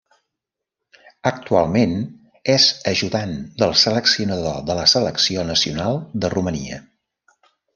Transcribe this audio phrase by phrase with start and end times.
[1.31, 1.93] Actualment
[2.55, 6.83] és ajudant del seleccionador de la selecció nacional de Romania.